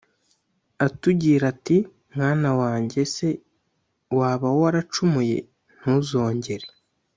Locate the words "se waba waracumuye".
3.15-5.37